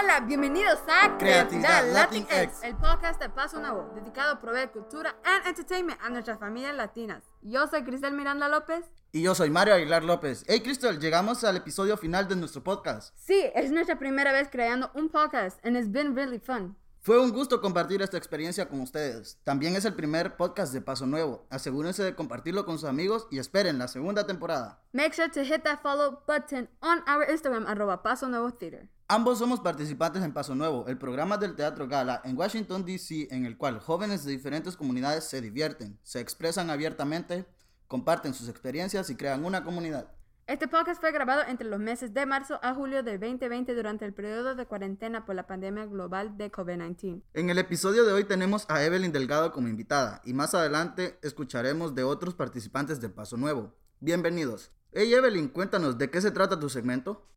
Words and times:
Hola, 0.00 0.20
bienvenidos 0.20 0.78
a 0.86 1.18
Creatividad 1.18 1.92
Latinx. 1.92 2.62
el 2.62 2.76
podcast 2.76 3.20
de 3.20 3.30
Paso 3.30 3.58
Nuevo, 3.58 3.90
dedicado 3.96 4.34
a 4.34 4.40
proveer 4.40 4.70
cultura 4.70 5.16
and 5.24 5.46
entertainment 5.46 5.98
a 6.00 6.08
nuestras 6.08 6.38
familias 6.38 6.76
latinas. 6.76 7.24
Yo 7.42 7.66
soy 7.66 7.82
Cristel 7.82 8.12
Miranda 8.12 8.48
López. 8.48 8.84
Y 9.10 9.22
yo 9.22 9.34
soy 9.34 9.50
Mario 9.50 9.74
Aguilar 9.74 10.04
López. 10.04 10.44
Hey 10.46 10.60
Cristel, 10.60 11.00
llegamos 11.00 11.42
al 11.42 11.56
episodio 11.56 11.96
final 11.96 12.28
de 12.28 12.36
nuestro 12.36 12.62
podcast. 12.62 13.12
Sí, 13.16 13.50
es 13.54 13.72
nuestra 13.72 13.98
primera 13.98 14.30
vez 14.30 14.48
creando 14.48 14.90
un 14.94 15.08
podcast 15.08 15.58
and 15.66 15.76
it's 15.76 15.90
been 15.90 16.14
really 16.14 16.38
fun. 16.38 16.76
Fue 17.08 17.18
un 17.18 17.32
gusto 17.32 17.62
compartir 17.62 18.02
esta 18.02 18.18
experiencia 18.18 18.68
con 18.68 18.82
ustedes. 18.82 19.38
También 19.42 19.74
es 19.74 19.86
el 19.86 19.94
primer 19.94 20.36
podcast 20.36 20.74
de 20.74 20.82
Paso 20.82 21.06
Nuevo. 21.06 21.46
Asegúrense 21.48 22.02
de 22.02 22.14
compartirlo 22.14 22.66
con 22.66 22.78
sus 22.78 22.86
amigos 22.86 23.26
y 23.30 23.38
esperen 23.38 23.78
la 23.78 23.88
segunda 23.88 24.26
temporada. 24.26 24.82
Make 24.92 25.14
sure 25.14 25.30
to 25.30 25.40
hit 25.40 25.62
that 25.62 25.80
follow 25.80 26.22
button 26.26 26.68
on 26.82 26.98
our 27.08 27.26
Instagram, 27.26 27.66
arroba 27.66 28.02
Paso 28.02 28.28
Nuevo 28.28 28.52
Theater. 28.52 28.90
Ambos 29.08 29.38
somos 29.38 29.60
participantes 29.60 30.22
en 30.22 30.34
Paso 30.34 30.54
Nuevo, 30.54 30.86
el 30.86 30.98
programa 30.98 31.38
del 31.38 31.56
Teatro 31.56 31.88
Gala 31.88 32.20
en 32.24 32.36
Washington, 32.36 32.84
D.C., 32.84 33.28
en 33.30 33.46
el 33.46 33.56
cual 33.56 33.80
jóvenes 33.80 34.26
de 34.26 34.32
diferentes 34.32 34.76
comunidades 34.76 35.24
se 35.24 35.40
divierten, 35.40 35.98
se 36.02 36.20
expresan 36.20 36.68
abiertamente, 36.68 37.46
comparten 37.86 38.34
sus 38.34 38.50
experiencias 38.50 39.08
y 39.08 39.16
crean 39.16 39.46
una 39.46 39.64
comunidad. 39.64 40.17
Este 40.48 40.66
podcast 40.66 40.98
fue 40.98 41.12
grabado 41.12 41.42
entre 41.46 41.68
los 41.68 41.78
meses 41.78 42.14
de 42.14 42.24
marzo 42.24 42.58
a 42.62 42.72
julio 42.72 43.02
de 43.02 43.18
2020 43.18 43.74
durante 43.74 44.06
el 44.06 44.14
periodo 44.14 44.54
de 44.54 44.64
cuarentena 44.64 45.26
por 45.26 45.34
la 45.34 45.46
pandemia 45.46 45.84
global 45.84 46.38
de 46.38 46.50
COVID-19. 46.50 47.20
En 47.34 47.50
el 47.50 47.58
episodio 47.58 48.06
de 48.06 48.14
hoy 48.14 48.24
tenemos 48.24 48.64
a 48.70 48.82
Evelyn 48.82 49.12
Delgado 49.12 49.52
como 49.52 49.68
invitada 49.68 50.22
y 50.24 50.32
más 50.32 50.54
adelante 50.54 51.18
escucharemos 51.20 51.94
de 51.94 52.04
otros 52.04 52.34
participantes 52.34 52.98
de 52.98 53.10
Paso 53.10 53.36
Nuevo. 53.36 53.74
Bienvenidos. 54.00 54.72
Hey 54.92 55.12
Evelyn, 55.12 55.48
cuéntanos, 55.48 55.98
¿de 55.98 56.10
qué 56.10 56.22
se 56.22 56.30
trata 56.30 56.58
tu 56.58 56.70
segmento? 56.70 57.28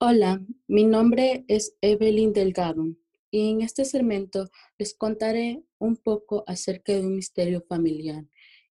Hola, 0.00 0.40
mi 0.66 0.82
nombre 0.82 1.44
es 1.46 1.76
Evelyn 1.80 2.32
Delgado 2.32 2.86
y 3.30 3.52
en 3.52 3.62
este 3.62 3.84
segmento 3.84 4.50
les 4.78 4.94
contaré 4.94 5.62
un 5.78 5.96
poco 5.96 6.42
acerca 6.48 6.92
de 6.92 7.06
un 7.06 7.14
misterio 7.14 7.62
familiar 7.68 8.24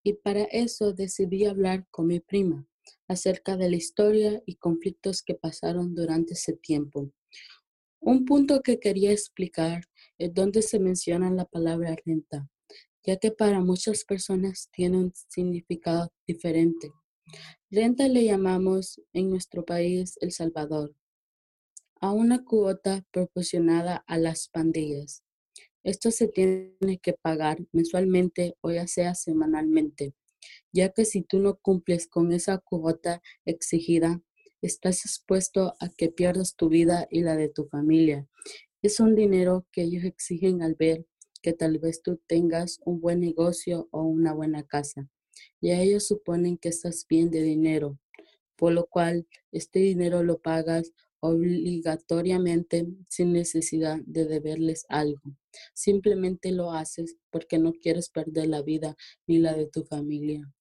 y 0.04 0.12
para 0.12 0.44
eso 0.44 0.92
decidí 0.92 1.46
hablar 1.46 1.88
con 1.90 2.08
mi 2.08 2.20
prima 2.20 2.68
acerca 3.08 3.58
de 3.58 3.70
la 3.70 3.76
historia 3.76 4.42
y 4.46 4.56
conflictos 4.56 5.22
que 5.24 5.36
pasaron 5.36 5.96
durante 5.96 6.34
ese 6.34 6.54
tiempo. 6.54 7.12
Un 8.00 8.26
punto 8.26 8.62
que 8.62 8.80
quería 8.80 9.12
explicar 9.12 9.84
es 10.18 10.34
donde 10.34 10.62
se 10.62 10.80
menciona 10.80 11.32
la 11.32 11.46
palabra 11.46 11.96
renta, 12.06 12.48
ya 13.04 13.18
que 13.18 13.32
para 13.32 13.62
muchas 13.62 14.04
personas 14.04 14.70
tiene 14.72 14.98
un 14.98 15.14
significado 15.30 16.12
diferente. 16.28 16.92
Renta 17.72 18.08
le 18.08 18.26
llamamos 18.26 19.02
en 19.14 19.30
nuestro 19.30 19.66
país 19.66 20.18
El 20.22 20.32
Salvador 20.32 20.96
a 22.02 22.12
una 22.12 22.44
cuota 22.44 23.04
proporcionada 23.12 24.04
a 24.06 24.18
las 24.18 24.50
pandillas. 24.50 25.24
Esto 25.84 26.12
se 26.12 26.28
tiene 26.28 27.00
que 27.02 27.14
pagar 27.14 27.58
mensualmente 27.72 28.56
o 28.62 28.72
ya 28.72 28.88
sea 28.88 29.16
semanalmente 29.16 30.14
ya 30.76 30.90
que 30.90 31.06
si 31.06 31.22
tú 31.22 31.40
no 31.40 31.56
cumples 31.56 32.06
con 32.06 32.34
esa 32.34 32.58
cuota 32.58 33.22
exigida, 33.46 34.22
estás 34.62 35.06
expuesto 35.06 35.74
a 35.80 35.88
que 35.88 36.10
pierdas 36.10 36.58
tu 36.58 36.68
vida 36.68 37.08
y 37.10 37.22
la 37.22 37.38
de 37.38 37.48
tu 37.48 37.66
familia. 37.70 38.28
Es 38.82 39.00
un 39.00 39.16
dinero 39.16 39.66
que 39.72 39.84
ellos 39.84 40.04
exigen 40.04 40.62
al 40.62 40.76
ver 40.76 41.06
que 41.42 41.54
tal 41.54 41.80
vez 41.80 42.02
tú 42.02 42.20
tengas 42.28 42.82
un 42.84 43.00
buen 43.00 43.22
negocio 43.22 43.88
o 43.92 44.02
una 44.02 44.34
buena 44.34 44.64
casa. 44.64 45.08
Y 45.62 45.72
ellos 45.72 46.08
suponen 46.08 46.58
que 46.58 46.70
estás 46.70 47.06
bien 47.08 47.32
de 47.32 47.42
dinero, 47.42 47.98
por 48.58 48.74
lo 48.74 48.86
cual 48.86 49.28
este 49.54 49.80
dinero 49.80 50.24
lo 50.24 50.42
pagas 50.42 50.92
obligatoriamente 51.22 52.86
sin 53.08 53.32
necesidad 53.32 54.00
de 54.06 54.26
deberles 54.26 54.86
algo. 54.90 55.38
Simplemente 55.74 56.52
lo 56.52 56.74
haces 56.74 57.16
porque 57.32 57.60
no 57.60 57.72
quieres 57.72 58.10
perder 58.10 58.48
la 58.48 58.62
vida 58.62 58.98
ni 59.26 59.38
la 59.38 59.54
de 59.54 59.68
tu 59.68 59.86
familia. 59.86 60.52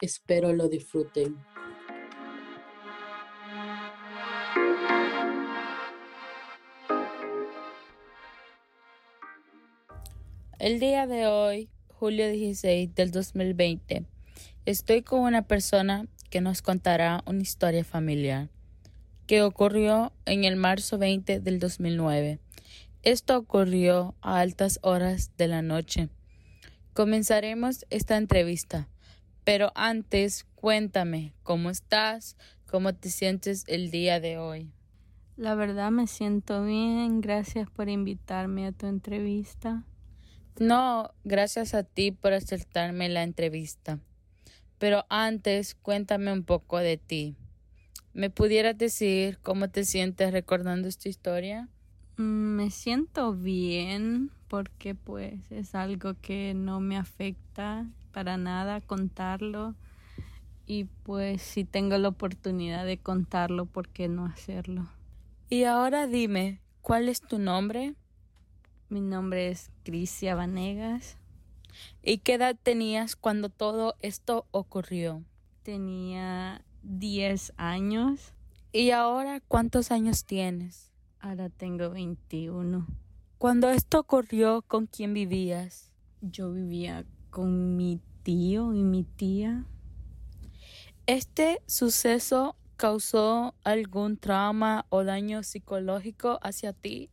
Espero 0.00 0.54
lo 0.54 0.70
disfruten. 0.70 1.36
El 10.58 10.80
día 10.80 11.06
de 11.06 11.26
hoy, 11.26 11.68
julio 11.88 12.30
16 12.30 12.94
del 12.94 13.10
2020, 13.10 14.06
estoy 14.64 15.02
con 15.02 15.20
una 15.20 15.42
persona 15.42 16.06
que 16.30 16.40
nos 16.40 16.62
contará 16.62 17.22
una 17.26 17.42
historia 17.42 17.84
familiar 17.84 18.48
que 19.26 19.42
ocurrió 19.42 20.12
en 20.24 20.44
el 20.44 20.56
marzo 20.56 20.96
20 20.96 21.40
del 21.40 21.58
2009. 21.58 22.40
Esto 23.02 23.36
ocurrió 23.36 24.14
a 24.22 24.40
altas 24.40 24.78
horas 24.82 25.30
de 25.36 25.46
la 25.46 25.60
noche. 25.60 26.08
Comenzaremos 26.94 27.84
esta 27.90 28.16
entrevista, 28.16 28.88
pero 29.44 29.72
antes 29.74 30.46
cuéntame 30.54 31.34
cómo 31.42 31.70
estás, 31.70 32.36
cómo 32.66 32.94
te 32.94 33.10
sientes 33.10 33.64
el 33.66 33.90
día 33.90 34.20
de 34.20 34.38
hoy. 34.38 34.72
La 35.36 35.54
verdad 35.54 35.90
me 35.90 36.06
siento 36.06 36.64
bien, 36.64 37.20
gracias 37.20 37.70
por 37.70 37.88
invitarme 37.88 38.66
a 38.66 38.72
tu 38.72 38.86
entrevista. 38.86 39.84
No, 40.58 41.14
gracias 41.24 41.72
a 41.72 41.82
ti 41.82 42.12
por 42.12 42.34
aceptarme 42.34 43.08
la 43.08 43.22
entrevista. 43.22 43.98
Pero 44.78 45.06
antes 45.08 45.74
cuéntame 45.74 46.32
un 46.32 46.44
poco 46.44 46.78
de 46.78 46.98
ti. 46.98 47.36
¿Me 48.12 48.28
pudieras 48.28 48.76
decir 48.76 49.38
cómo 49.38 49.70
te 49.70 49.84
sientes 49.84 50.32
recordando 50.32 50.88
esta 50.88 51.08
historia? 51.08 51.68
Mm, 52.16 52.56
me 52.56 52.70
siento 52.70 53.34
bien 53.34 54.30
porque 54.48 54.94
pues 54.94 55.40
es 55.50 55.74
algo 55.74 56.14
que 56.20 56.52
no 56.54 56.80
me 56.80 56.98
afecta 56.98 57.86
para 58.12 58.36
nada 58.36 58.80
contarlo 58.80 59.74
y 60.66 60.84
pues 60.84 61.42
si 61.42 61.64
tengo 61.64 61.98
la 61.98 62.08
oportunidad 62.08 62.86
de 62.86 62.98
contarlo, 62.98 63.66
¿por 63.66 63.88
qué 63.88 64.08
no 64.08 64.24
hacerlo? 64.26 64.86
Y 65.48 65.64
ahora 65.64 66.06
dime, 66.06 66.60
¿cuál 66.80 67.08
es 67.08 67.20
tu 67.20 67.40
nombre? 67.40 67.96
Mi 68.88 69.00
nombre 69.00 69.48
es 69.48 69.70
Crisia 69.82 70.36
Vanegas. 70.36 71.16
¿Y 72.02 72.18
qué 72.18 72.34
edad 72.34 72.56
tenías 72.62 73.16
cuando 73.16 73.48
todo 73.48 73.96
esto 74.00 74.46
ocurrió? 74.52 75.24
Tenía 75.64 76.64
10 76.84 77.52
años. 77.56 78.32
¿Y 78.72 78.90
ahora 78.90 79.40
cuántos 79.40 79.90
años 79.90 80.24
tienes? 80.24 80.92
Ahora 81.18 81.48
tengo 81.48 81.90
21. 81.90 82.86
Cuando 83.38 83.70
esto 83.70 83.98
ocurrió, 83.98 84.62
¿con 84.62 84.86
quién 84.86 85.14
vivías? 85.14 85.90
Yo 86.20 86.52
vivía 86.52 87.04
con 87.30 87.76
mi 87.76 88.00
tío 88.22 88.74
y 88.74 88.82
mi 88.82 89.04
tía. 89.04 89.64
¿Este 91.06 91.60
suceso 91.66 92.56
causó 92.76 93.54
algún 93.64 94.16
trauma 94.16 94.86
o 94.90 95.04
daño 95.04 95.42
psicológico 95.42 96.38
hacia 96.42 96.72
ti? 96.72 97.10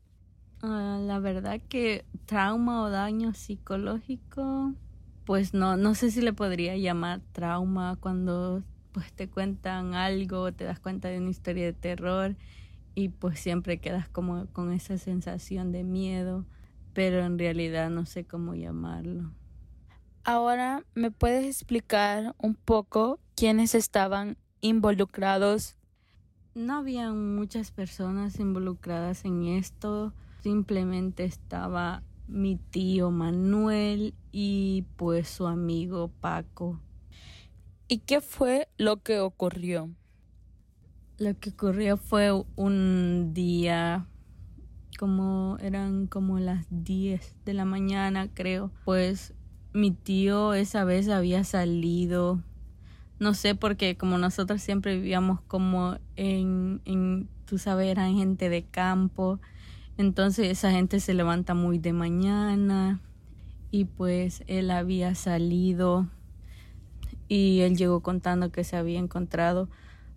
Ah, 0.61 0.99
la 1.01 1.19
verdad 1.19 1.61
que 1.69 2.05
trauma 2.25 2.83
o 2.83 2.89
daño 2.89 3.33
psicológico, 3.33 4.73
pues 5.25 5.53
no, 5.53 5.77
no 5.77 5.93
sé 5.95 6.09
si 6.11 6.21
le 6.21 6.33
podría 6.33 6.75
llamar 6.77 7.21
trauma 7.31 7.97
cuando 7.99 8.63
pues 8.91 9.13
te 9.13 9.29
cuentan 9.29 9.93
algo, 9.93 10.51
te 10.53 10.63
das 10.63 10.79
cuenta 10.79 11.09
de 11.09 11.19
una 11.19 11.29
historia 11.29 11.65
de 11.65 11.73
terror 11.73 12.35
y 12.95 13.09
pues 13.09 13.39
siempre 13.39 13.79
quedas 13.79 14.09
como 14.09 14.47
con 14.53 14.73
esa 14.73 14.97
sensación 14.97 15.71
de 15.71 15.83
miedo, 15.83 16.45
pero 16.93 17.23
en 17.25 17.37
realidad 17.39 17.89
no 17.91 18.05
sé 18.05 18.25
cómo 18.25 18.55
llamarlo. 18.55 19.31
Ahora, 20.29 20.83
¿me 20.93 21.09
puedes 21.09 21.45
explicar 21.45 22.35
un 22.37 22.55
poco 22.55 23.21
quiénes 23.33 23.73
estaban 23.73 24.35
involucrados? 24.59 25.77
No 26.53 26.79
había 26.79 27.13
muchas 27.13 27.71
personas 27.71 28.37
involucradas 28.37 29.23
en 29.23 29.45
esto, 29.45 30.11
simplemente 30.43 31.23
estaba 31.23 32.03
mi 32.27 32.57
tío 32.57 33.09
Manuel 33.09 34.15
y 34.33 34.83
pues 34.97 35.29
su 35.29 35.47
amigo 35.47 36.11
Paco. 36.19 36.81
¿Y 37.87 37.99
qué 37.99 38.19
fue 38.19 38.67
lo 38.77 39.01
que 39.01 39.21
ocurrió? 39.21 39.89
Lo 41.19 41.39
que 41.39 41.51
ocurrió 41.51 41.95
fue 41.95 42.33
un 42.57 43.31
día 43.33 44.07
como 44.99 45.57
eran 45.61 46.07
como 46.07 46.39
las 46.39 46.65
10 46.69 47.33
de 47.45 47.53
la 47.53 47.63
mañana, 47.63 48.27
creo. 48.33 48.71
Pues 48.83 49.33
mi 49.73 49.91
tío 49.91 50.53
esa 50.53 50.83
vez 50.83 51.09
había 51.09 51.43
salido, 51.43 52.41
no 53.19 53.33
sé, 53.33 53.55
porque 53.55 53.95
como 53.95 54.17
nosotros 54.17 54.61
siempre 54.61 54.95
vivíamos 54.95 55.41
como 55.41 55.97
en, 56.15 56.81
en 56.85 57.29
tú 57.45 57.57
sabes, 57.57 57.87
eran 57.87 58.15
gente 58.15 58.49
de 58.49 58.63
campo, 58.63 59.39
entonces 59.97 60.47
esa 60.47 60.71
gente 60.71 60.99
se 60.99 61.13
levanta 61.13 61.53
muy 61.53 61.79
de 61.79 61.93
mañana 61.93 62.99
y 63.71 63.85
pues 63.85 64.43
él 64.47 64.71
había 64.71 65.15
salido 65.15 66.07
y 67.27 67.61
él 67.61 67.75
llegó 67.75 68.01
contando 68.01 68.51
que 68.51 68.63
se 68.63 68.77
había 68.77 68.99
encontrado 68.99 69.69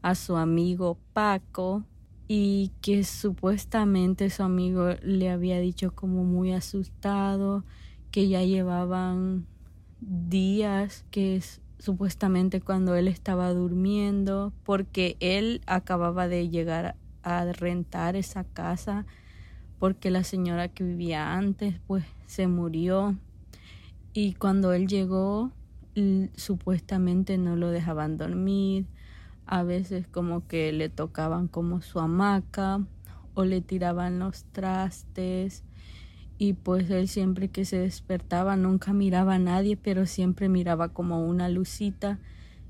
a 0.02 0.14
su 0.14 0.36
amigo 0.36 0.98
Paco 1.12 1.84
y 2.28 2.70
que 2.80 3.02
supuestamente 3.04 4.30
su 4.30 4.42
amigo 4.42 4.90
le 5.02 5.30
había 5.30 5.58
dicho 5.58 5.94
como 5.94 6.24
muy 6.24 6.52
asustado 6.52 7.64
que 8.10 8.28
ya 8.28 8.42
llevaban 8.42 9.46
días 10.00 11.04
que 11.10 11.42
supuestamente 11.78 12.60
cuando 12.60 12.94
él 12.94 13.08
estaba 13.08 13.52
durmiendo 13.52 14.52
porque 14.64 15.16
él 15.20 15.60
acababa 15.66 16.28
de 16.28 16.48
llegar 16.48 16.96
a 17.22 17.44
rentar 17.52 18.16
esa 18.16 18.44
casa 18.44 19.06
porque 19.78 20.10
la 20.10 20.24
señora 20.24 20.68
que 20.68 20.84
vivía 20.84 21.34
antes 21.34 21.80
pues 21.86 22.04
se 22.26 22.46
murió. 22.46 23.16
Y 24.12 24.34
cuando 24.34 24.72
él 24.72 24.86
llegó 24.88 25.52
supuestamente 26.36 27.38
no 27.38 27.56
lo 27.56 27.70
dejaban 27.70 28.16
dormir. 28.16 28.86
A 29.46 29.62
veces 29.64 30.06
como 30.06 30.46
que 30.46 30.72
le 30.72 30.88
tocaban 30.88 31.48
como 31.48 31.82
su 31.82 31.98
hamaca 31.98 32.80
o 33.34 33.44
le 33.44 33.60
tiraban 33.60 34.18
los 34.18 34.44
trastes 34.44 35.64
y 36.40 36.54
pues 36.54 36.88
él 36.88 37.06
siempre 37.06 37.48
que 37.48 37.66
se 37.66 37.78
despertaba 37.78 38.56
nunca 38.56 38.94
miraba 38.94 39.34
a 39.34 39.38
nadie, 39.38 39.76
pero 39.76 40.06
siempre 40.06 40.48
miraba 40.48 40.88
como 40.88 41.26
una 41.26 41.50
lucita 41.50 42.18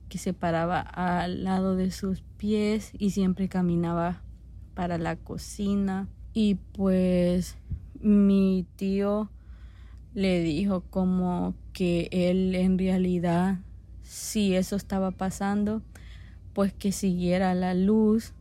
que 0.09 0.19
se 0.19 0.33
paraba 0.33 0.81
al 0.81 1.45
lado 1.45 1.77
de 1.77 1.93
sus 1.93 2.21
pies 2.37 2.91
y 2.99 3.11
siempre 3.11 3.49
caminaba 3.49 4.23
para 4.75 4.99
la 4.99 5.15
cocina. 5.15 6.09
Y 6.35 6.57
pues 6.57 7.59
mi 8.01 8.67
tío 8.75 9.31
le 10.15 10.43
dijo 10.43 10.81
como 10.91 11.55
que 11.73 12.09
él 12.11 12.57
en 12.57 12.77
realidad 12.77 13.61
si 14.03 14.57
eso 14.57 14.75
estaba 14.75 15.13
pasando 15.13 15.81
pues 16.55 16.73
que 16.73 16.91
siguiera 16.91 17.55
la 17.55 17.75
luz 17.75 18.33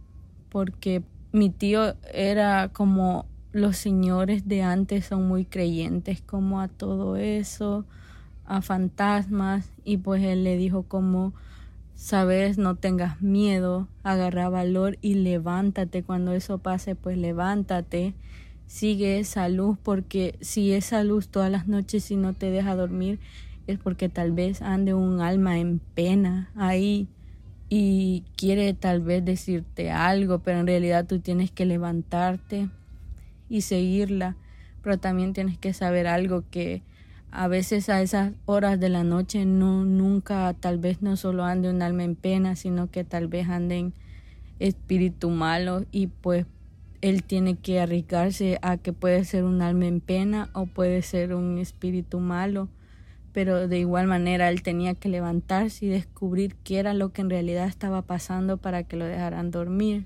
porque 0.50 1.04
mi 1.32 1.52
tío 1.52 1.94
era 2.12 2.70
como 2.74 3.28
los 3.52 3.78
señores 3.78 4.48
de 4.48 4.62
antes 4.62 5.06
son 5.06 5.28
muy 5.28 5.46
creyentes 5.46 6.22
como 6.22 6.62
a 6.62 6.68
todo 6.68 7.16
eso, 7.16 7.86
a 8.46 8.62
fantasmas 8.62 9.72
y 9.84 9.98
pues 9.98 10.24
él 10.24 10.44
le 10.44 10.58
dijo 10.58 10.84
como 10.84 11.34
sabes, 11.96 12.58
no 12.58 12.76
tengas 12.76 13.22
miedo, 13.22 13.88
agarra 14.04 14.50
valor 14.50 14.98
y 15.02 15.16
levántate 15.16 16.02
cuando 16.04 16.32
eso 16.34 16.60
pase, 16.60 16.96
pues 16.96 17.18
levántate, 17.18 18.14
sigue 18.68 19.20
esa 19.20 19.50
luz 19.50 19.78
porque 19.82 20.36
si 20.42 20.72
esa 20.72 21.04
luz 21.04 21.28
todas 21.28 21.52
las 21.52 21.68
noches 21.68 22.10
y 22.12 22.16
no 22.16 22.34
te 22.34 22.52
deja 22.52 22.76
dormir 22.76 23.20
es 23.68 23.80
porque 23.80 24.10
tal 24.10 24.32
vez 24.32 24.62
ande 24.62 24.94
un 24.94 25.22
alma 25.22 25.60
en 25.60 25.80
pena 25.80 26.52
ahí 26.56 27.08
y 27.68 28.24
quiere 28.36 28.74
tal 28.74 29.02
vez 29.02 29.24
decirte 29.24 29.92
algo, 29.92 30.40
pero 30.40 30.60
en 30.60 30.68
realidad 30.68 31.06
tú 31.06 31.20
tienes 31.20 31.52
que 31.52 31.66
levantarte 31.66 32.70
y 33.50 33.62
seguirla, 33.62 34.36
pero 34.82 34.98
también 34.98 35.34
tienes 35.34 35.58
que 35.58 35.74
saber 35.74 36.08
algo 36.08 36.44
que 36.50 36.84
a 37.32 37.48
veces 37.48 37.90
a 37.90 38.02
esas 38.02 38.34
horas 38.46 38.80
de 38.80 38.90
la 38.90 39.04
noche 39.04 39.46
no 39.46 39.86
nunca 39.86 40.54
tal 40.60 40.78
vez 40.78 41.02
no 41.02 41.16
solo 41.16 41.44
ande 41.44 41.70
un 41.70 41.82
alma 41.82 42.04
en 42.04 42.16
pena, 42.16 42.56
sino 42.56 42.90
que 42.90 43.04
tal 43.04 43.28
vez 43.28 43.50
anden 43.50 43.94
espíritu 44.60 45.30
malo 45.30 45.86
y 45.92 46.08
pues 46.08 46.46
él 47.02 47.24
tiene 47.24 47.56
que 47.56 47.80
arriesgarse 47.80 48.60
a 48.62 48.78
que 48.78 48.94
puede 48.94 49.24
ser 49.26 49.44
un 49.44 49.62
alma 49.62 49.86
en 49.86 50.02
pena 50.02 50.50
o 50.54 50.66
puede 50.66 51.02
ser 51.02 51.34
un 51.34 51.58
espíritu 51.60 52.20
malo 52.20 52.70
pero 53.34 53.68
de 53.68 53.80
igual 53.80 54.08
manera 54.08 54.50
él 54.50 54.64
tenía 54.64 54.96
que 54.96 55.10
levantarse 55.10 55.86
y 55.86 55.90
descubrir 55.90 56.56
qué 56.64 56.80
era 56.80 56.94
lo 56.94 57.14
que 57.14 57.22
en 57.22 57.30
realidad 57.30 57.68
estaba 57.68 58.02
pasando 58.02 58.58
para 58.58 58.84
que 58.84 58.98
lo 58.98 59.06
dejaran 59.06 59.52
dormir. 59.52 60.06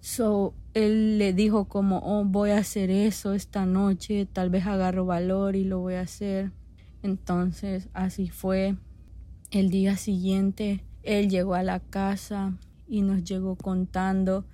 So, 0.00 0.54
él 0.76 1.16
le 1.16 1.32
dijo 1.32 1.68
como, 1.68 2.00
oh, 2.00 2.26
voy 2.26 2.50
a 2.50 2.58
hacer 2.58 2.90
eso 2.90 3.32
esta 3.32 3.64
noche, 3.64 4.28
tal 4.30 4.50
vez 4.50 4.66
agarro 4.66 5.06
valor 5.06 5.56
y 5.56 5.64
lo 5.64 5.78
voy 5.78 5.94
a 5.94 6.02
hacer. 6.02 6.52
Entonces, 7.02 7.88
así 7.94 8.28
fue. 8.28 8.76
El 9.50 9.70
día 9.70 9.96
siguiente, 9.96 10.84
él 11.02 11.30
llegó 11.30 11.54
a 11.54 11.62
la 11.62 11.80
casa 11.80 12.58
y 12.86 13.00
nos 13.00 13.24
llegó 13.24 13.56
contando 13.56 14.44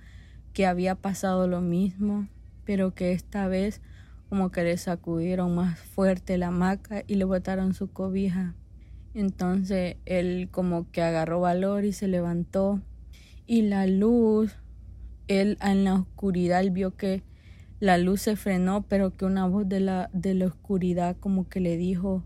que 0.53 0.65
había 0.65 0.95
pasado 0.95 1.45
lo 1.45 1.59
mismo, 1.59 2.29
pero 2.63 2.95
que 2.95 3.11
esta 3.11 3.49
vez 3.49 3.81
como 4.29 4.49
que 4.49 4.63
le 4.63 4.77
sacudieron 4.77 5.53
más 5.53 5.77
fuerte 5.77 6.37
la 6.37 6.47
hamaca 6.47 7.03
y 7.05 7.15
le 7.15 7.25
botaron 7.25 7.73
su 7.73 7.91
cobija. 7.91 8.55
Entonces 9.13 9.97
él 10.05 10.47
como 10.51 10.89
que 10.89 11.01
agarró 11.01 11.41
valor 11.41 11.83
y 11.83 11.91
se 11.91 12.07
levantó 12.07 12.79
y 13.45 13.63
la 13.63 13.87
luz, 13.87 14.55
él 15.27 15.57
en 15.61 15.83
la 15.83 15.95
oscuridad 15.95 16.63
vio 16.71 16.95
que 16.95 17.23
la 17.79 17.97
luz 17.97 18.21
se 18.21 18.35
frenó, 18.35 18.83
pero 18.83 19.15
que 19.15 19.25
una 19.25 19.45
voz 19.47 19.67
de 19.67 19.79
la, 19.79 20.09
de 20.13 20.33
la 20.33 20.45
oscuridad 20.45 21.17
como 21.19 21.49
que 21.49 21.59
le 21.59 21.77
dijo, 21.77 22.23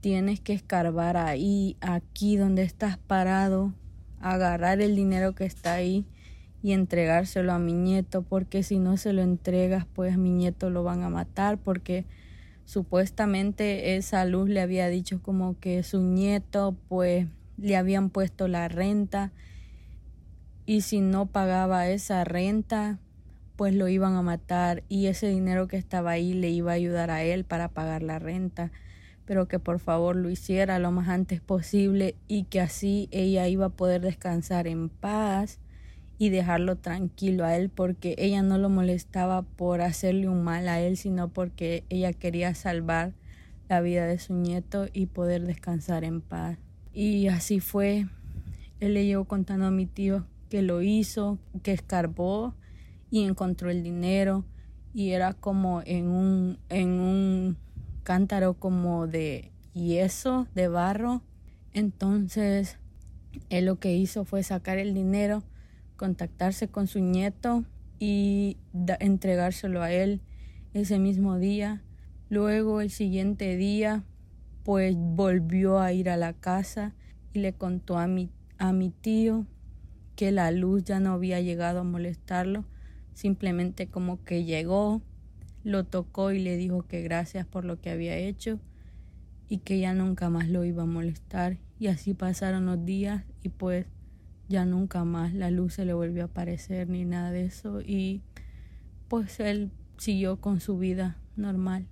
tienes 0.00 0.40
que 0.40 0.52
escarbar 0.52 1.16
ahí, 1.16 1.76
aquí 1.80 2.36
donde 2.36 2.62
estás 2.62 2.98
parado, 2.98 3.72
agarrar 4.20 4.80
el 4.80 4.94
dinero 4.94 5.34
que 5.34 5.44
está 5.44 5.74
ahí 5.74 6.04
y 6.62 6.72
entregárselo 6.72 7.52
a 7.52 7.58
mi 7.58 7.72
nieto, 7.72 8.22
porque 8.22 8.62
si 8.62 8.78
no 8.78 8.96
se 8.96 9.12
lo 9.12 9.22
entregas, 9.22 9.86
pues 9.94 10.18
mi 10.18 10.30
nieto 10.30 10.70
lo 10.70 10.82
van 10.82 11.02
a 11.02 11.08
matar, 11.08 11.58
porque 11.58 12.04
supuestamente 12.64 13.96
esa 13.96 14.24
luz 14.24 14.48
le 14.48 14.60
había 14.60 14.88
dicho 14.88 15.22
como 15.22 15.58
que 15.58 15.82
su 15.82 16.02
nieto, 16.02 16.76
pues 16.88 17.26
le 17.56 17.76
habían 17.76 18.10
puesto 18.10 18.48
la 18.48 18.68
renta 18.68 19.32
y 20.66 20.80
si 20.80 21.00
no 21.00 21.26
pagaba 21.26 21.88
esa 21.88 22.24
renta, 22.24 22.98
pues 23.56 23.74
lo 23.74 23.88
iban 23.88 24.14
a 24.14 24.22
matar 24.22 24.82
y 24.88 25.06
ese 25.06 25.28
dinero 25.28 25.68
que 25.68 25.76
estaba 25.76 26.12
ahí 26.12 26.34
le 26.34 26.50
iba 26.50 26.72
a 26.72 26.74
ayudar 26.74 27.10
a 27.10 27.22
él 27.22 27.44
para 27.44 27.68
pagar 27.68 28.02
la 28.02 28.18
renta, 28.18 28.72
pero 29.26 29.46
que 29.46 29.58
por 29.58 29.78
favor 29.78 30.16
lo 30.16 30.30
hiciera 30.30 30.78
lo 30.78 30.90
más 30.90 31.08
antes 31.08 31.40
posible 31.40 32.16
y 32.26 32.44
que 32.44 32.60
así 32.60 33.08
ella 33.10 33.46
iba 33.48 33.66
a 33.66 33.70
poder 33.70 34.00
descansar 34.00 34.66
en 34.66 34.88
paz 34.88 35.60
y 36.18 36.30
dejarlo 36.30 36.76
tranquilo 36.76 37.44
a 37.44 37.56
él 37.56 37.68
porque 37.68 38.14
ella 38.18 38.42
no 38.42 38.58
lo 38.58 38.68
molestaba 38.70 39.42
por 39.42 39.82
hacerle 39.82 40.28
un 40.28 40.42
mal 40.42 40.68
a 40.68 40.80
él, 40.80 40.96
sino 40.96 41.28
porque 41.28 41.84
ella 41.90 42.12
quería 42.12 42.54
salvar 42.54 43.12
la 43.68 43.80
vida 43.80 44.06
de 44.06 44.18
su 44.18 44.34
nieto 44.34 44.86
y 44.92 45.06
poder 45.06 45.42
descansar 45.42 46.04
en 46.04 46.20
paz. 46.20 46.58
Y 46.92 47.28
así 47.28 47.60
fue. 47.60 48.06
Él 48.80 48.94
le 48.94 49.06
llegó 49.06 49.24
contando 49.24 49.66
a 49.66 49.70
mi 49.70 49.86
tío 49.86 50.26
que 50.54 50.62
lo 50.62 50.82
hizo, 50.82 51.40
que 51.64 51.72
escarbó 51.72 52.54
y 53.10 53.24
encontró 53.24 53.70
el 53.70 53.82
dinero 53.82 54.44
y 54.94 55.10
era 55.10 55.32
como 55.32 55.82
en 55.84 56.06
un 56.06 56.60
en 56.68 57.00
un 57.00 57.56
cántaro 58.04 58.54
como 58.54 59.08
de 59.08 59.50
yeso, 59.72 60.46
de 60.54 60.68
barro. 60.68 61.22
Entonces, 61.72 62.78
él 63.50 63.64
lo 63.64 63.80
que 63.80 63.96
hizo 63.96 64.24
fue 64.24 64.44
sacar 64.44 64.78
el 64.78 64.94
dinero 64.94 65.42
contactarse 65.96 66.68
con 66.68 66.86
su 66.86 67.00
nieto 67.00 67.64
y 67.98 68.56
entregárselo 69.00 69.82
a 69.82 69.90
él 69.90 70.20
ese 70.72 71.00
mismo 71.00 71.36
día. 71.36 71.82
Luego 72.28 72.80
el 72.80 72.90
siguiente 72.90 73.56
día 73.56 74.04
pues 74.62 74.94
volvió 74.96 75.80
a 75.80 75.92
ir 75.92 76.08
a 76.08 76.16
la 76.16 76.32
casa 76.32 76.94
y 77.32 77.40
le 77.40 77.54
contó 77.54 77.98
a 77.98 78.06
mi, 78.06 78.30
a 78.56 78.72
mi 78.72 78.90
tío 78.90 79.48
que 80.16 80.32
la 80.32 80.50
luz 80.50 80.84
ya 80.84 81.00
no 81.00 81.12
había 81.12 81.40
llegado 81.40 81.80
a 81.80 81.84
molestarlo, 81.84 82.64
simplemente 83.14 83.88
como 83.88 84.22
que 84.24 84.44
llegó, 84.44 85.02
lo 85.62 85.84
tocó 85.84 86.32
y 86.32 86.38
le 86.38 86.56
dijo 86.56 86.82
que 86.82 87.02
gracias 87.02 87.46
por 87.46 87.64
lo 87.64 87.80
que 87.80 87.90
había 87.90 88.16
hecho 88.16 88.60
y 89.48 89.58
que 89.58 89.78
ya 89.78 89.94
nunca 89.94 90.30
más 90.30 90.48
lo 90.48 90.64
iba 90.64 90.82
a 90.82 90.86
molestar. 90.86 91.58
Y 91.78 91.88
así 91.88 92.14
pasaron 92.14 92.66
los 92.66 92.84
días 92.84 93.24
y 93.42 93.48
pues 93.48 93.86
ya 94.48 94.64
nunca 94.64 95.04
más 95.04 95.32
la 95.32 95.50
luz 95.50 95.74
se 95.74 95.84
le 95.84 95.94
volvió 95.94 96.22
a 96.22 96.26
aparecer 96.26 96.88
ni 96.88 97.04
nada 97.04 97.30
de 97.30 97.46
eso 97.46 97.80
y 97.80 98.22
pues 99.08 99.40
él 99.40 99.70
siguió 99.96 100.40
con 100.40 100.60
su 100.60 100.78
vida 100.78 101.16
normal. 101.36 101.86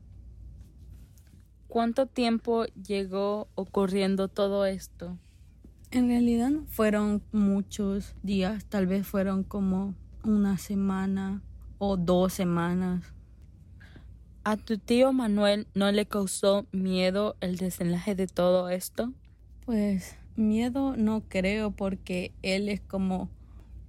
¿Cuánto 1.69 2.07
tiempo 2.07 2.67
llegó 2.87 3.49
ocurriendo 3.55 4.29
todo 4.29 4.67
esto? 4.67 5.19
En 5.93 6.09
realidad 6.09 6.49
no 6.49 6.65
fueron 6.65 7.23
muchos 7.33 8.15
días, 8.23 8.65
tal 8.65 8.87
vez 8.87 9.07
fueron 9.07 9.45
como 9.45 9.95
una 10.25 10.57
semana 10.57 11.43
o 11.77 11.99
dos 11.99 12.33
semanas. 12.33 13.13
¿A 14.43 14.57
tu 14.57 14.79
tío 14.79 15.13
Manuel 15.13 15.67
no 15.75 15.93
le 15.93 16.07
causó 16.07 16.67
miedo 16.73 17.37
el 17.43 17.59
desenlace 17.59 18.15
de 18.15 18.27
todo 18.27 18.71
esto? 18.71 19.13
Pues 19.67 20.17
Miedo 20.35 20.97
no 20.97 21.25
creo 21.29 21.73
porque 21.73 22.33
él 22.41 22.71
es 22.71 22.81
como 22.81 23.29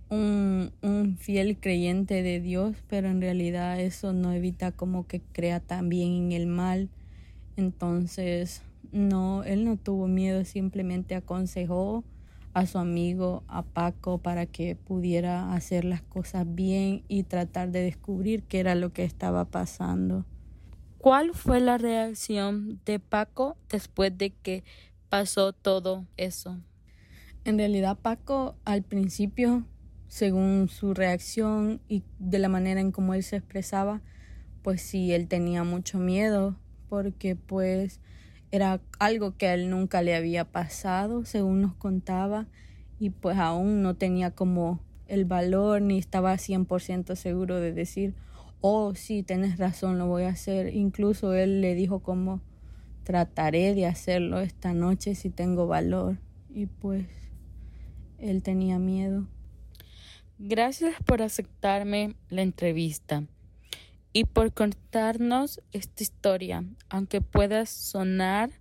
un, 0.09 0.73
un, 0.81 1.17
fiel 1.17 1.57
creyente 1.57 2.21
de 2.21 2.41
Dios, 2.41 2.75
pero 2.89 3.07
en 3.07 3.21
realidad 3.21 3.79
eso 3.79 4.11
no 4.11 4.33
evita 4.33 4.73
como 4.73 5.07
que 5.07 5.21
crea 5.21 5.61
también 5.61 6.11
en 6.11 6.31
el 6.33 6.47
mal. 6.47 6.89
Entonces, 7.55 8.61
no, 8.93 9.43
él 9.43 9.65
no 9.65 9.77
tuvo 9.77 10.07
miedo, 10.07 10.45
simplemente 10.45 11.15
aconsejó 11.15 12.03
a 12.53 12.67
su 12.67 12.77
amigo, 12.77 13.43
a 13.47 13.63
Paco, 13.63 14.19
para 14.19 14.45
que 14.45 14.75
pudiera 14.75 15.53
hacer 15.53 15.83
las 15.83 16.01
cosas 16.01 16.45
bien 16.47 17.03
y 17.07 17.23
tratar 17.23 17.71
de 17.71 17.81
descubrir 17.81 18.43
qué 18.43 18.59
era 18.59 18.75
lo 18.75 18.93
que 18.93 19.03
estaba 19.03 19.45
pasando. 19.45 20.25
¿Cuál 20.99 21.33
fue 21.33 21.59
la 21.59 21.77
reacción 21.77 22.79
de 22.85 22.99
Paco 22.99 23.57
después 23.69 24.17
de 24.17 24.29
que 24.29 24.63
pasó 25.09 25.51
todo 25.51 26.05
eso? 26.15 26.59
En 27.43 27.57
realidad 27.57 27.97
Paco 27.99 28.55
al 28.63 28.83
principio, 28.83 29.65
según 30.07 30.69
su 30.69 30.93
reacción 30.93 31.81
y 31.89 32.03
de 32.19 32.39
la 32.39 32.47
manera 32.47 32.79
en 32.79 32.91
cómo 32.91 33.15
él 33.15 33.23
se 33.23 33.37
expresaba, 33.37 34.01
pues 34.61 34.81
sí, 34.81 35.11
él 35.11 35.27
tenía 35.27 35.63
mucho 35.63 35.97
miedo 35.97 36.55
porque 36.87 37.35
pues 37.35 37.99
era 38.53 38.81
algo 38.99 39.35
que 39.35 39.47
a 39.47 39.55
él 39.55 39.71
nunca 39.71 40.03
le 40.03 40.15
había 40.15 40.45
pasado, 40.45 41.25
según 41.25 41.63
nos 41.63 41.73
contaba, 41.73 42.45
y 42.99 43.09
pues 43.09 43.39
aún 43.39 43.81
no 43.81 43.95
tenía 43.95 44.29
como 44.29 44.79
el 45.07 45.25
valor 45.25 45.81
ni 45.81 45.97
estaba 45.97 46.35
100% 46.35 47.15
seguro 47.15 47.59
de 47.59 47.73
decir, 47.73 48.13
oh, 48.61 48.93
sí, 48.93 49.23
tienes 49.23 49.57
razón, 49.57 49.97
lo 49.97 50.05
voy 50.05 50.25
a 50.25 50.29
hacer. 50.29 50.75
Incluso 50.75 51.33
él 51.33 51.61
le 51.61 51.73
dijo 51.73 52.03
como, 52.03 52.41
trataré 53.03 53.73
de 53.73 53.87
hacerlo 53.87 54.39
esta 54.39 54.75
noche 54.75 55.15
si 55.15 55.31
tengo 55.31 55.65
valor. 55.65 56.19
Y 56.53 56.67
pues 56.67 57.07
él 58.19 58.43
tenía 58.43 58.77
miedo. 58.77 59.25
Gracias 60.37 60.93
por 61.03 61.23
aceptarme 61.23 62.15
la 62.29 62.43
entrevista 62.43 63.23
y 64.13 64.25
por 64.25 64.53
contarnos 64.53 65.59
esta 65.71 66.03
historia, 66.03 66.63
aunque 66.89 67.19
pueda 67.19 67.65
sonar 67.65 68.51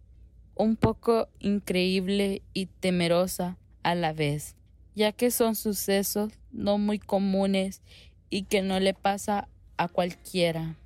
un 0.54 0.76
poco 0.76 1.28
increíble 1.38 2.42
y 2.54 2.66
temerosa 2.66 3.58
a 3.82 3.94
la 3.94 4.14
vez, 4.14 4.56
ya 4.94 5.12
que 5.12 5.30
son 5.30 5.54
sucesos 5.54 6.32
no 6.50 6.78
muy 6.78 6.98
comunes 6.98 7.82
y 8.30 8.44
que 8.44 8.62
no 8.62 8.80
le 8.80 8.94
pasa 8.94 9.48
a 9.76 9.88
cualquiera. 9.88 10.76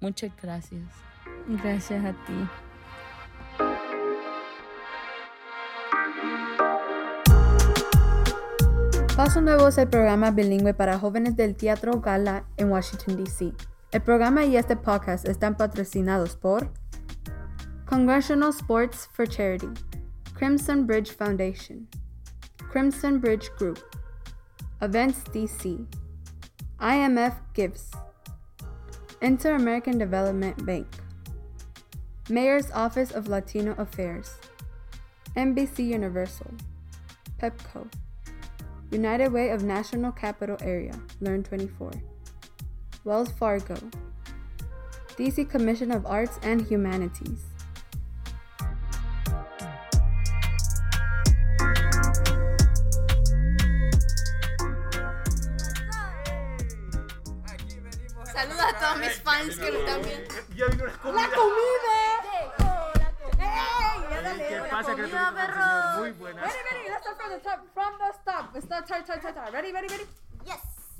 Muchas 0.00 0.32
gracias. 0.40 0.82
Gracias 1.62 2.04
a 2.04 2.12
ti. 2.24 2.32
Paso 9.14 9.42
Nuevo 9.42 9.68
es 9.68 9.76
el 9.76 9.88
programa 9.88 10.30
bilingüe 10.30 10.72
para 10.72 10.98
jóvenes 10.98 11.36
del 11.36 11.54
Teatro 11.54 12.00
Gala 12.00 12.46
en 12.56 12.70
Washington, 12.70 13.22
D.C. 13.22 13.52
El 13.92 14.02
programa 14.02 14.44
y 14.44 14.56
este 14.56 14.76
podcast 14.76 15.26
están 15.26 15.56
patrocinados 15.56 16.36
por 16.36 16.70
Congressional 17.86 18.50
Sports 18.50 19.08
for 19.12 19.26
Charity, 19.26 19.66
Crimson 20.32 20.86
Bridge 20.86 21.12
Foundation, 21.12 21.88
Crimson 22.70 23.18
Bridge 23.18 23.50
Group, 23.58 23.80
Events 24.80 25.24
DC, 25.32 25.84
IMF 26.78 27.34
Gives, 27.52 27.90
Inter 29.22 29.56
American 29.56 29.98
Development 29.98 30.64
Bank, 30.64 30.86
Mayor's 32.28 32.70
Office 32.70 33.10
of 33.10 33.26
Latino 33.26 33.74
Affairs, 33.76 34.38
NBC 35.34 35.84
Universal, 35.84 36.52
PEPCO, 37.42 37.90
United 38.92 39.32
Way 39.32 39.50
of 39.50 39.64
National 39.64 40.12
Capital 40.12 40.56
Area, 40.60 40.94
Learn 41.20 41.42
24, 41.42 41.90
Wells 43.04 43.30
Fargo, 43.32 43.76
DC 45.16 45.48
Commission 45.48 45.90
of 45.90 46.06
Arts 46.06 46.38
and 46.42 46.62
Humanities. 46.66 47.40
Saluda 58.24 58.68
a 58.68 58.78
todos 58.78 58.98
mis 58.98 59.20
fans 59.20 59.56
que 59.58 59.70
lo 59.70 59.78
están 59.80 60.02
viendo. 60.02 60.34
Ya 60.54 60.66
vino 60.66 60.86
la 60.86 60.92
comida. 60.92 61.22
¡La 61.22 61.34
comida! 61.34 61.96
¡Ey! 63.38 64.10
Ya 64.10 64.22
dale, 64.22 64.46
¿Qué 64.48 64.58
la 64.58 64.68
pasa, 64.70 64.92
comida, 64.92 65.08
criatura? 65.08 65.46
perro. 65.46 66.00
Muy 66.00 66.10
buenas. 66.12 66.42
Ready, 66.44 66.58
ready, 66.70 66.88
let's 66.90 67.02
start 67.02 67.16
from 67.20 67.30
the 67.32 67.40
top. 67.40 67.60
From 67.74 67.92
the 67.98 68.12
stop. 68.22 68.50
Let's 68.54 68.66
start, 68.66 68.86
start, 68.86 69.04
start, 69.04 69.20
start, 69.20 69.34
start. 69.34 69.52
Ready, 69.52 69.72
ready, 69.72 69.88
ready? 69.88 70.06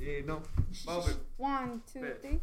Eh, 0.01 0.23
no. 0.25 0.41
Vamos. 0.87 1.21
One, 1.37 1.83
two, 1.93 1.99
Espera. 2.01 2.21
three. 2.21 2.41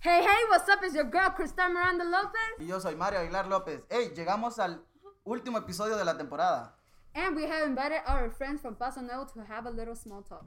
Hey, 0.00 0.20
hey, 0.22 0.44
what's 0.50 0.68
up? 0.68 0.80
It's 0.82 0.94
your 0.94 1.04
girl, 1.04 1.30
Cristal 1.30 1.70
Miranda 1.70 2.04
Lopez. 2.04 2.60
Y 2.60 2.66
yo 2.66 2.78
soy 2.80 2.94
Mario 2.94 3.20
Aguilar 3.20 3.46
López. 3.46 3.80
Hey, 3.88 4.12
llegamos 4.14 4.58
al 4.58 4.84
último 5.24 5.56
episodio 5.58 5.96
de 5.96 6.04
la 6.04 6.18
temporada. 6.18 6.76
And 7.14 7.34
we 7.34 7.44
have 7.44 7.66
invited 7.66 8.02
our 8.06 8.30
friends 8.30 8.60
from 8.60 8.74
Paso 8.76 9.00
Nuevo 9.00 9.24
to 9.32 9.40
have 9.40 9.66
a 9.66 9.70
little 9.70 9.96
small 9.96 10.22
talk. 10.22 10.44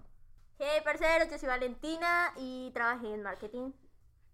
Hey, 0.59 0.81
parceros, 0.85 1.31
yo 1.31 1.37
soy 1.39 1.49
Valentina 1.49 2.31
y 2.37 2.71
trabajé 2.75 3.11
en 3.11 3.23
marketing. 3.23 3.71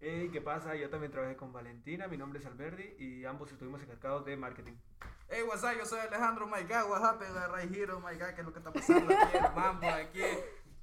Hey, 0.02 0.30
¿qué 0.34 0.42
pasa? 0.42 0.76
Yo 0.76 0.90
también 0.90 1.14
trabajé 1.14 1.38
con 1.38 1.54
Valentina, 1.54 2.10
mi 2.10 2.18
nombre 2.18 2.40
es 2.40 2.46
Alberdi 2.46 2.96
y 3.00 3.24
ambos 3.24 3.54
estuvimos 3.54 3.82
encargados 3.82 4.26
de 4.26 4.36
marketing. 4.36 4.74
Hey, 5.30 5.44
what's 5.48 5.64
up? 5.64 5.78
Yo 5.78 5.86
soy 5.86 6.00
Alejandro, 6.00 6.46
my 6.46 6.64
God, 6.64 6.90
what 6.90 7.02
happened? 7.02 7.34
Right 7.54 7.74
here, 7.74 7.88
my 7.94 8.18
God, 8.18 8.36
¿qué 8.36 8.42
es 8.42 8.46
lo 8.46 8.52
que 8.52 8.60
está 8.60 8.74
pasando 8.74 9.16
aquí? 9.16 9.38
Mambo 9.56 9.88
aquí. 9.88 10.22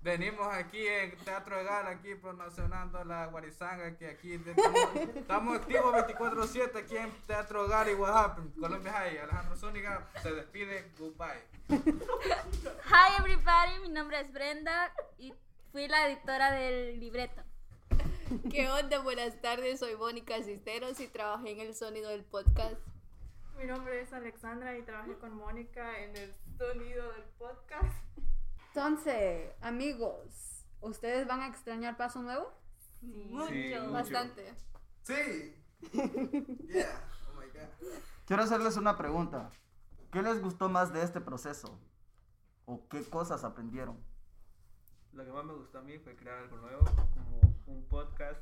Venimos 0.02 0.52
aquí 0.52 0.84
en 0.84 1.16
Teatro 1.18 1.56
de 1.58 1.62
Gala, 1.62 1.90
aquí 1.90 2.16
promocionando 2.16 3.04
la 3.04 3.26
guarizanga, 3.26 3.96
que 3.96 4.08
aquí 4.08 4.34
estamos, 4.34 4.96
estamos 5.14 5.56
activos 5.56 5.94
24-7 5.94 6.76
aquí 6.76 6.96
en 6.96 7.10
Teatro 7.24 7.62
de 7.62 7.68
Gala 7.68 7.90
y 7.92 7.94
what 7.94 8.16
happened? 8.16 8.52
Colombia 8.58 8.92
High, 8.92 9.18
Alejandro 9.18 9.56
Zúñiga 9.56 10.08
se 10.20 10.32
despide, 10.32 10.90
goodbye. 10.98 11.44
Hi, 11.68 13.20
everybody. 13.20 13.78
Mi 13.82 13.90
nombre 13.90 14.18
es 14.18 14.32
Brenda 14.32 14.92
y 15.18 15.32
fui 15.70 15.86
la 15.86 16.08
editora 16.08 16.50
del 16.50 16.98
libreto. 16.98 17.40
¿Qué 18.50 18.68
onda? 18.70 18.98
Buenas 18.98 19.40
tardes, 19.40 19.78
soy 19.78 19.94
Mónica 19.94 20.42
Cisteros 20.42 20.98
y 20.98 21.06
trabajé 21.06 21.52
en 21.52 21.60
el 21.60 21.76
sonido 21.76 22.10
del 22.10 22.24
podcast. 22.24 22.80
Mi 23.56 23.66
nombre 23.66 24.00
es 24.00 24.12
Alexandra 24.12 24.76
y 24.76 24.82
trabajé 24.82 25.14
con 25.18 25.36
Mónica 25.36 26.00
en 26.00 26.16
el 26.16 26.34
sonido 26.58 27.12
del 27.12 27.24
podcast. 27.38 27.94
Entonces, 28.74 29.52
amigos, 29.60 30.64
¿ustedes 30.80 31.26
van 31.26 31.40
a 31.42 31.48
extrañar 31.48 31.98
Paso 31.98 32.22
Nuevo? 32.22 32.50
Mucho. 33.02 33.48
Sí, 33.48 33.74
mucho. 33.78 33.92
Bastante. 33.92 34.54
Sí. 35.02 35.58
Yeah, 35.92 37.10
oh 37.28 37.38
my 37.38 37.46
God. 37.48 37.68
Quiero 38.24 38.44
hacerles 38.44 38.78
una 38.78 38.96
pregunta. 38.96 39.50
¿Qué 40.10 40.22
les 40.22 40.40
gustó 40.40 40.70
más 40.70 40.90
de 40.90 41.02
este 41.02 41.20
proceso? 41.20 41.78
¿O 42.64 42.88
qué 42.88 43.04
cosas 43.04 43.44
aprendieron? 43.44 44.02
Lo 45.12 45.22
que 45.22 45.32
más 45.32 45.44
me 45.44 45.52
gustó 45.52 45.80
a 45.80 45.82
mí 45.82 45.98
fue 45.98 46.16
crear 46.16 46.38
algo 46.38 46.56
nuevo, 46.56 46.84
como 47.12 47.40
un 47.66 47.84
podcast, 47.90 48.40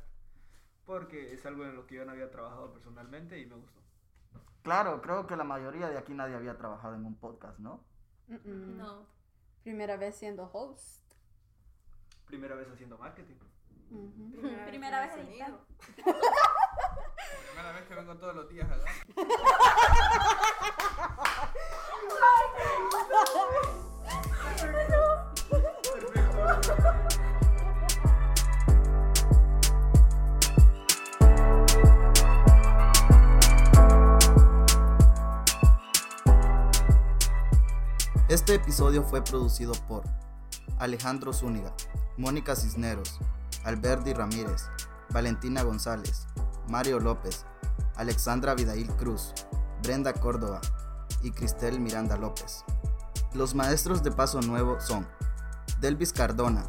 porque 0.85 1.33
es 1.33 1.45
algo 1.45 1.65
en 1.65 1.75
lo 1.75 1.87
que 1.87 1.95
yo 1.95 2.05
no 2.05 2.11
había 2.11 2.31
trabajado 2.31 2.71
personalmente 2.71 3.37
y 3.37 3.47
me 3.47 3.55
gustó. 3.55 3.81
Claro, 4.61 5.01
creo 5.01 5.27
que 5.27 5.35
la 5.35 5.43
mayoría 5.43 5.89
de 5.89 5.97
aquí 5.97 6.13
nadie 6.13 6.35
había 6.35 6.57
trabajado 6.57 6.95
en 6.95 7.03
un 7.03 7.15
podcast, 7.15 7.59
¿no? 7.59 7.83
No. 8.45 9.05
Primera 9.63 9.95
vez 9.95 10.15
siendo 10.15 10.49
host. 10.51 11.01
Primera 12.25 12.55
vez 12.55 12.67
haciendo 12.69 12.97
marketing. 12.97 13.35
Ujú. 13.91 14.41
Primera 14.67 15.01
vez 15.01 15.15
editando. 15.17 15.65
Primera 15.95 17.71
vez 17.73 17.83
que 17.87 17.95
vengo 17.95 18.17
todos 18.17 18.35
los 18.35 18.49
días, 18.49 18.67
¿verdad? 18.69 18.85
Este 38.31 38.55
episodio 38.55 39.03
fue 39.03 39.21
producido 39.21 39.73
por 39.89 40.03
Alejandro 40.79 41.33
Zúñiga, 41.33 41.75
Mónica 42.17 42.55
Cisneros, 42.55 43.19
Alberdi 43.65 44.13
Ramírez, 44.13 44.69
Valentina 45.09 45.63
González, 45.63 46.27
Mario 46.69 47.01
López, 47.01 47.45
Alexandra 47.97 48.55
Vidail 48.55 48.87
Cruz, 48.91 49.33
Brenda 49.83 50.13
Córdoba 50.13 50.61
y 51.21 51.31
Cristel 51.31 51.81
Miranda 51.81 52.15
López. 52.15 52.63
Los 53.33 53.53
maestros 53.53 54.01
de 54.01 54.11
Paso 54.11 54.39
Nuevo 54.39 54.79
son 54.79 55.05
Delvis 55.81 56.13
Cardona, 56.13 56.63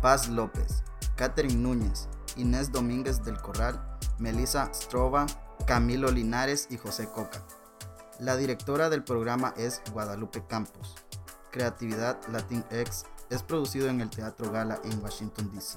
Paz 0.00 0.30
López, 0.30 0.82
Catherine 1.16 1.60
Núñez, 1.60 2.08
Inés 2.36 2.72
Domínguez 2.72 3.22
del 3.22 3.36
Corral, 3.36 3.98
Melissa 4.18 4.72
Strova, 4.72 5.26
Camilo 5.66 6.10
Linares 6.10 6.68
y 6.70 6.78
José 6.78 7.06
Coca. 7.06 7.44
La 8.22 8.36
directora 8.36 8.88
del 8.88 9.02
programa 9.02 9.52
es 9.56 9.82
Guadalupe 9.92 10.44
Campos. 10.46 10.94
Creatividad 11.50 12.20
Latinx 12.28 13.04
es 13.30 13.42
producido 13.42 13.88
en 13.88 14.00
el 14.00 14.10
Teatro 14.10 14.48
Gala 14.52 14.80
en 14.84 15.02
Washington, 15.02 15.50
D.C. 15.52 15.76